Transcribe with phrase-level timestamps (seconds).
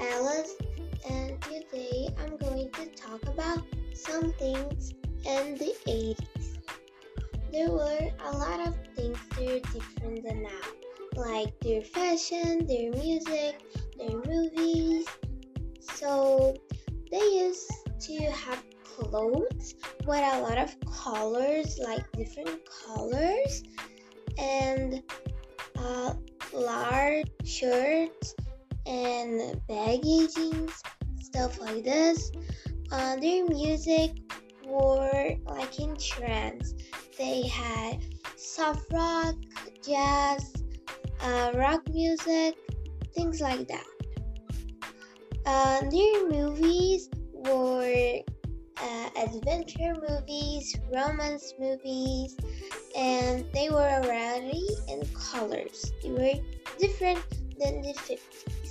[0.00, 0.56] Alice,
[1.08, 3.62] and today I'm going to talk about
[3.94, 6.58] some things in the 80s.
[7.52, 12.90] There were a lot of things that are different than now, like their fashion, their
[12.92, 13.60] music,
[13.98, 15.06] their movies.
[15.80, 16.54] So
[17.10, 17.70] they used
[18.00, 19.74] to have clothes
[20.06, 23.62] with a lot of colors, like different colors,
[24.38, 25.02] and
[25.78, 26.14] uh,
[26.52, 28.34] large shirts
[28.86, 30.82] and baggy jeans,
[31.20, 32.30] stuff like this.
[32.90, 34.12] Uh, their music
[34.66, 36.74] were like in trends.
[37.18, 38.04] They had
[38.36, 39.34] soft rock,
[39.86, 40.52] jazz,
[41.22, 42.56] uh, rock music,
[43.14, 43.86] things like that.
[45.44, 48.20] Uh, their movies were
[48.80, 52.36] uh, adventure movies, romance movies,
[52.96, 55.92] and they were already in colors.
[56.02, 56.34] They were
[56.78, 57.24] different
[57.58, 58.61] than the 50s.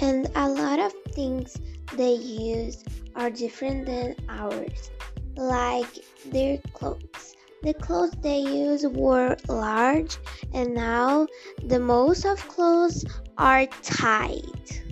[0.00, 1.60] And a lot of things
[1.94, 2.84] they use
[3.14, 4.90] are different than ours,
[5.36, 7.36] like their clothes.
[7.62, 10.16] The clothes they use were large,
[10.54, 11.26] and now
[11.62, 13.04] the most of clothes
[13.36, 14.82] are tight.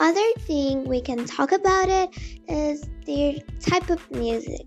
[0.00, 2.10] Other thing we can talk about it
[2.48, 4.66] is their type of music.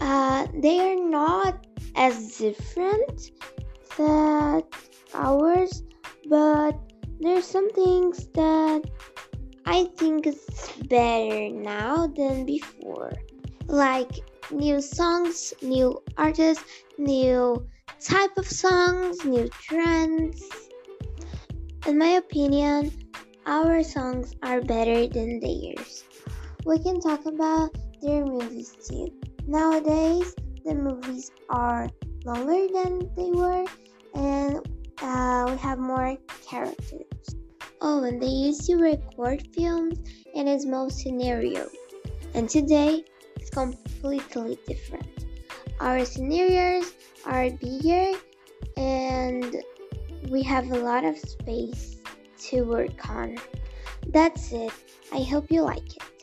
[0.00, 3.30] Uh, they are not as different
[3.96, 4.64] that
[5.08, 5.55] some
[7.76, 8.82] things that
[9.66, 10.40] I think is
[10.88, 13.12] better now than before.
[13.68, 14.10] Like
[14.50, 16.64] new songs, new artists,
[16.96, 17.68] new
[18.00, 20.42] type of songs, new trends.
[21.86, 22.90] In my opinion,
[23.44, 26.04] our songs are better than theirs.
[26.64, 29.12] We can talk about their movies too.
[29.46, 31.88] Nowadays, the movies are
[32.24, 33.64] longer than they were,
[34.14, 34.56] and
[35.02, 36.16] uh, we have more
[36.48, 37.36] characters.
[37.86, 40.00] And they used to record films
[40.34, 41.68] in a small scenario,
[42.34, 43.04] and today
[43.36, 45.06] it's completely different.
[45.78, 46.92] Our scenarios
[47.26, 48.18] are bigger,
[48.76, 49.62] and
[50.28, 51.98] we have a lot of space
[52.48, 53.38] to work on.
[54.08, 54.72] That's it.
[55.12, 56.15] I hope you like it.